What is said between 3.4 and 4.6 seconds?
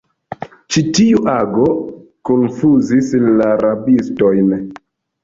la rabistojn.